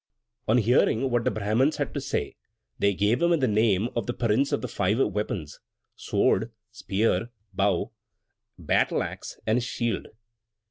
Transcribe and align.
On 0.47 0.57
hearing 0.57 1.11
what 1.11 1.25
the 1.25 1.29
Brahmans 1.29 1.77
had 1.77 1.93
to 1.93 2.01
say, 2.01 2.35
they 2.79 2.95
gave 2.95 3.21
him 3.21 3.39
the 3.39 3.47
name 3.47 3.87
of 3.95 4.07
the 4.07 4.15
Prince 4.15 4.51
of 4.51 4.63
the 4.63 4.67
Five 4.67 4.97
Weapons, 4.97 5.59
sword, 5.95 6.51
spear, 6.71 7.29
bow, 7.53 7.91
battle 8.57 9.03
axe, 9.03 9.39
and 9.45 9.61
shield. 9.61 10.07